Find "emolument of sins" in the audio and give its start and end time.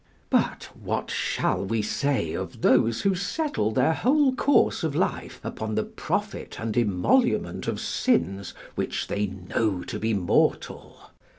6.75-8.55